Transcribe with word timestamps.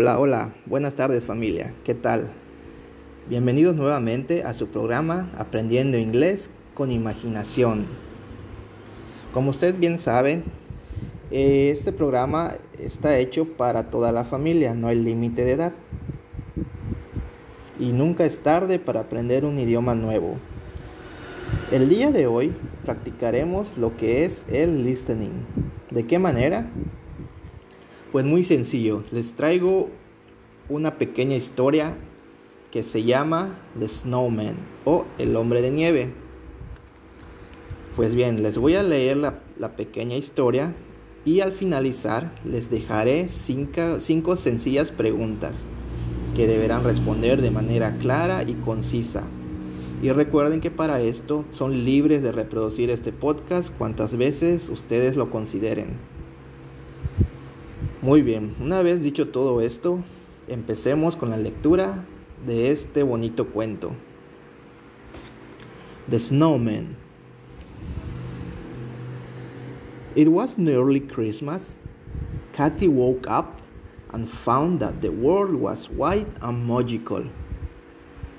Hola, 0.00 0.20
hola, 0.20 0.52
buenas 0.66 0.94
tardes 0.94 1.24
familia, 1.24 1.74
¿qué 1.82 1.92
tal? 1.92 2.30
Bienvenidos 3.28 3.74
nuevamente 3.74 4.44
a 4.44 4.54
su 4.54 4.68
programa 4.68 5.28
Aprendiendo 5.36 5.98
Inglés 5.98 6.50
con 6.74 6.92
Imaginación. 6.92 7.86
Como 9.34 9.50
ustedes 9.50 9.80
bien 9.80 9.98
saben, 9.98 10.44
este 11.32 11.90
programa 11.92 12.54
está 12.78 13.18
hecho 13.18 13.56
para 13.56 13.90
toda 13.90 14.12
la 14.12 14.22
familia, 14.22 14.72
no 14.72 14.86
hay 14.86 15.00
límite 15.00 15.44
de 15.44 15.50
edad. 15.50 15.72
Y 17.80 17.90
nunca 17.90 18.24
es 18.24 18.38
tarde 18.38 18.78
para 18.78 19.00
aprender 19.00 19.44
un 19.44 19.58
idioma 19.58 19.96
nuevo. 19.96 20.36
El 21.72 21.88
día 21.88 22.12
de 22.12 22.28
hoy 22.28 22.52
practicaremos 22.84 23.76
lo 23.76 23.96
que 23.96 24.24
es 24.24 24.44
el 24.48 24.84
listening. 24.84 25.44
¿De 25.90 26.06
qué 26.06 26.20
manera? 26.20 26.70
Pues 28.12 28.24
muy 28.24 28.42
sencillo, 28.42 29.04
les 29.10 29.34
traigo 29.34 29.90
una 30.68 30.98
pequeña 30.98 31.36
historia 31.36 31.96
que 32.70 32.82
se 32.82 33.04
llama 33.04 33.48
The 33.78 33.88
Snowman 33.88 34.56
o 34.84 35.06
El 35.18 35.36
hombre 35.36 35.62
de 35.62 35.70
nieve. 35.70 36.12
Pues 37.96 38.14
bien, 38.14 38.42
les 38.42 38.58
voy 38.58 38.74
a 38.74 38.82
leer 38.82 39.16
la, 39.16 39.76
pequeña 39.76 40.16
historia 40.16 40.74
y 41.24 41.40
al 41.40 41.52
finalizar 41.52 42.32
les 42.44 42.70
dejaré 42.70 43.28
cinco, 43.28 44.00
cinco 44.00 44.36
sencillas 44.36 44.90
preguntas 44.90 45.66
que 46.36 46.46
deberán 46.46 46.84
responder 46.84 47.42
de 47.42 47.50
manera 47.50 47.96
clara 47.98 48.44
y 48.44 48.54
concisa. 48.54 49.24
Y 50.00 50.10
recuerden 50.12 50.60
que 50.60 50.70
para 50.70 51.00
esto 51.00 51.44
son 51.50 51.84
libres 51.84 52.22
de 52.22 52.30
reproducir 52.30 52.90
este 52.90 53.10
podcast 53.10 53.74
cuantas 53.76 54.16
veces 54.16 54.68
ustedes 54.68 55.16
lo 55.16 55.30
consideren. 55.30 55.96
Muy 58.00 58.22
bien, 58.22 58.54
una 58.60 58.80
vez 58.80 59.02
dicho 59.02 59.30
todo 59.30 59.60
esto, 59.60 59.98
empecemos 60.48 61.16
con 61.16 61.30
la 61.30 61.36
lectura 61.36 62.04
de 62.44 62.70
este 62.70 63.02
bonito 63.02 63.46
cuento. 63.46 63.94
The 66.08 66.18
Snowman. 66.18 66.96
It 70.14 70.28
was 70.28 70.58
nearly 70.58 71.00
Christmas. 71.00 71.76
Cathy 72.52 72.88
woke 72.88 73.28
up 73.28 73.60
and 74.12 74.28
found 74.28 74.80
that 74.80 75.00
the 75.00 75.10
world 75.12 75.54
was 75.54 75.88
white 75.90 76.26
and 76.42 76.66
magical. 76.66 77.24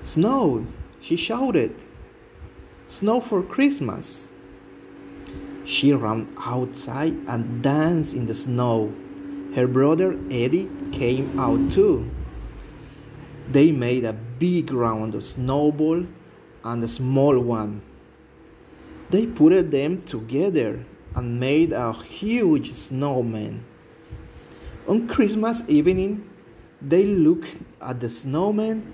Snow, 0.02 0.66
she 1.00 1.16
shouted. 1.16 1.74
Snow 2.86 3.20
for 3.20 3.42
Christmas. 3.42 4.28
She 5.64 5.92
ran 5.92 6.26
outside 6.44 7.14
and 7.28 7.62
danced 7.62 8.14
in 8.14 8.26
the 8.26 8.34
snow. 8.34 8.92
Her 9.54 9.66
brother 9.66 10.16
Eddie 10.30 10.70
came 10.92 11.38
out 11.38 11.72
too. 11.72 12.08
They 13.50 13.72
made 13.72 14.04
a 14.04 14.12
big 14.12 14.72
round 14.72 15.16
of 15.16 15.24
snowball 15.24 16.06
and 16.64 16.84
a 16.84 16.88
small 16.88 17.40
one. 17.40 17.82
They 19.10 19.26
put 19.26 19.72
them 19.72 20.00
together 20.00 20.84
and 21.16 21.40
made 21.40 21.72
a 21.72 21.92
huge 21.92 22.74
snowman. 22.74 23.64
On 24.86 25.08
Christmas 25.08 25.64
evening, 25.66 26.30
they 26.80 27.04
looked 27.04 27.58
at 27.82 27.98
the 27.98 28.08
snowman. 28.08 28.92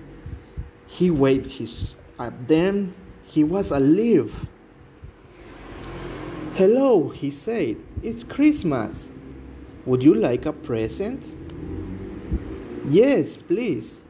He 0.87 1.11
waved 1.11 1.53
his 1.53 1.97
at 2.19 2.49
them. 2.49 2.95
He 3.25 3.45
was 3.45 3.73
alive. 3.73 4.49
Hello, 6.55 7.11
he 7.11 7.31
said. 7.31 7.77
It's 8.03 8.25
Christmas. 8.25 9.11
Would 9.87 10.03
you 10.03 10.15
like 10.15 10.47
a 10.47 10.53
present? 10.53 11.37
Yes, 12.89 13.37
please. 13.37 14.05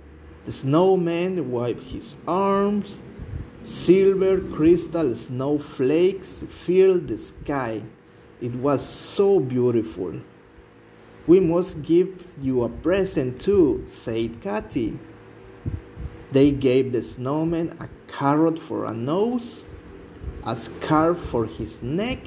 The 0.47 0.53
snowman 0.53 1.51
wiped 1.51 1.83
his 1.83 2.17
arms. 2.27 3.03
Silver 3.61 4.41
crystal 4.41 5.15
snowflakes 5.15 6.43
filled 6.49 7.09
the 7.09 7.19
sky. 7.19 7.83
It 8.41 8.55
was 8.55 8.81
so 8.83 9.39
beautiful. 9.39 10.19
We 11.27 11.41
must 11.41 11.83
give 11.83 12.27
you 12.41 12.65
a 12.65 12.71
present 12.71 13.39
too, 13.39 13.83
said 13.85 14.41
Cathy. 14.41 14.99
They 16.33 16.53
gave 16.53 16.93
the 16.93 17.03
snowman 17.03 17.77
a 17.81 17.89
carrot 18.11 18.59
for 18.59 18.87
a 18.87 18.95
nose, 18.95 19.63
a 20.47 20.57
scarf 20.57 21.19
for 21.19 21.45
his 21.45 21.83
neck, 21.83 22.21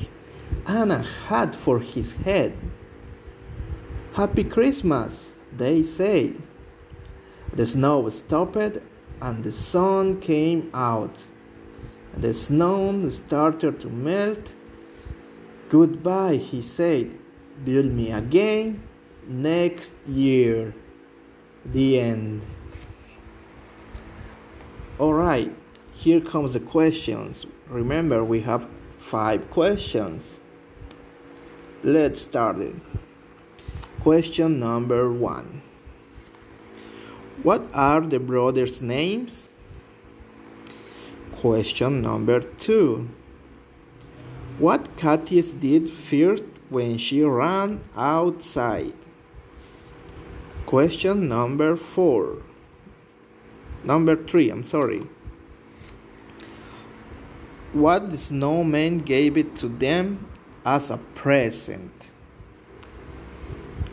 and 0.68 0.92
a 0.92 1.00
hat 1.00 1.56
for 1.56 1.80
his 1.80 2.14
head. 2.14 2.54
Happy 4.14 4.44
Christmas, 4.44 5.34
they 5.56 5.84
said. 5.84 6.36
The 7.54 7.66
snow 7.66 8.10
stopped 8.10 8.80
and 9.22 9.44
the 9.44 9.52
sun 9.52 10.20
came 10.20 10.70
out. 10.74 11.24
The 12.14 12.34
snow 12.34 13.08
started 13.10 13.80
to 13.82 13.88
melt. 13.88 14.54
Goodbye, 15.70 16.38
he 16.38 16.62
said. 16.62 17.18
Build 17.64 17.92
me 17.92 18.12
again 18.12 18.82
next 19.28 19.94
year. 20.08 20.74
The 21.66 22.00
end. 22.00 22.42
Alright, 25.00 25.56
here 25.94 26.20
comes 26.20 26.54
the 26.54 26.60
questions. 26.60 27.46
Remember, 27.68 28.24
we 28.24 28.42
have 28.42 28.68
five 28.98 29.50
questions. 29.52 30.42
Let's 31.84 32.20
start 32.20 32.60
it. 32.60 32.76
Question 34.02 34.62
number 34.62 35.12
one 35.12 35.62
What 37.44 37.64
are 37.74 38.00
the 38.00 38.20
brothers' 38.20 38.82
names? 38.82 39.52
Question 41.36 42.02
number 42.02 42.40
two 42.40 43.10
What 44.58 44.96
Katie's 44.96 45.52
did 45.52 45.90
first 45.90 46.46
when 46.70 46.98
she 46.98 47.24
ran 47.24 47.84
outside? 47.94 48.96
Question 50.66 51.28
number 51.28 51.76
four. 51.76 52.38
Number 53.84 54.16
three, 54.16 54.50
I'm 54.50 54.64
sorry. 54.64 55.02
What 57.74 58.12
the 58.12 58.18
snowman 58.18 59.00
gave 59.00 59.36
it 59.36 59.58
to 59.58 59.68
them 59.68 60.26
as 60.64 60.90
a 60.90 61.00
present? 61.16 62.14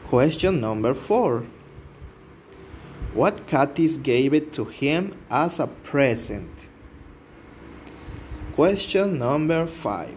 Question 0.09 0.61
number 0.61 0.95
four. 0.95 1.47
What 3.13 3.49
Katis 3.49 4.01
gave 4.01 4.35
it 4.35 4.53
to 4.53 4.65
him 4.65 5.17
as 5.29 5.59
a 5.59 5.67
present? 5.67 6.71
Question 8.55 9.19
number 9.19 9.67
five. 9.67 10.15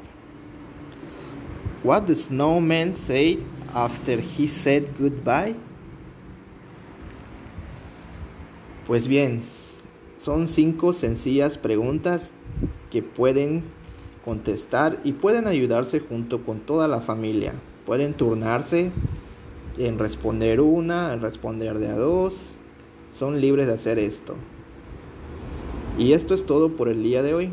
What 1.81 2.05
the 2.05 2.15
snowman 2.15 2.93
said 2.93 3.43
after 3.73 4.19
he 4.19 4.45
said 4.45 4.95
goodbye? 4.95 5.55
Pues 8.85 9.07
bien, 9.07 9.43
son 10.15 10.47
cinco 10.47 10.93
sencillas 10.93 11.57
preguntas 11.57 12.31
que 12.91 13.01
pueden 13.01 13.63
contestar 14.23 14.99
y 15.03 15.13
pueden 15.13 15.47
ayudarse 15.47 15.99
junto 15.99 16.45
con 16.45 16.59
toda 16.59 16.87
la 16.87 17.01
familia. 17.01 17.53
Pueden 17.87 18.13
turnarse 18.13 18.91
en 19.79 19.97
responder 19.97 20.59
una, 20.59 21.13
en 21.13 21.21
responder 21.21 21.79
de 21.79 21.87
a 21.87 21.95
dos. 21.95 22.51
Son 23.11 23.39
libres 23.39 23.67
de 23.67 23.73
hacer 23.73 23.97
esto. 23.97 24.35
Y 25.97 26.13
esto 26.13 26.33
es 26.33 26.45
todo 26.45 26.75
por 26.75 26.89
el 26.89 27.01
día 27.01 27.23
de 27.23 27.33
hoy. 27.33 27.51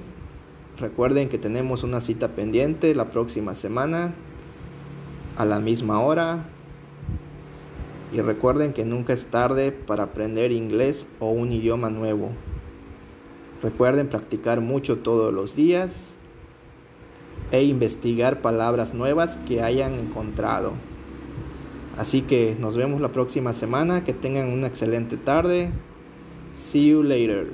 Recuerden 0.78 1.28
que 1.28 1.38
tenemos 1.38 1.84
una 1.84 2.00
cita 2.00 2.28
pendiente 2.34 2.94
la 2.94 3.10
próxima 3.10 3.54
semana 3.54 4.12
a 5.36 5.44
la 5.44 5.60
misma 5.60 6.00
hora. 6.00 6.48
Y 8.12 8.20
recuerden 8.20 8.72
que 8.72 8.84
nunca 8.84 9.12
es 9.12 9.26
tarde 9.26 9.72
para 9.72 10.04
aprender 10.04 10.52
inglés 10.52 11.06
o 11.20 11.30
un 11.30 11.52
idioma 11.52 11.90
nuevo. 11.90 12.30
Recuerden 13.62 14.08
practicar 14.08 14.60
mucho 14.60 14.98
todos 14.98 15.32
los 15.32 15.56
días 15.56 16.16
e 17.52 17.62
investigar 17.62 18.42
palabras 18.42 18.94
nuevas 18.94 19.38
que 19.46 19.62
hayan 19.62 19.94
encontrado. 19.94 20.72
Así 21.96 22.22
que 22.22 22.56
nos 22.60 22.76
vemos 22.76 23.00
la 23.00 23.12
próxima 23.12 23.52
semana. 23.52 24.04
Que 24.04 24.12
tengan 24.12 24.52
una 24.52 24.66
excelente 24.66 25.16
tarde. 25.16 25.70
See 26.54 26.88
you 26.88 27.02
later. 27.02 27.48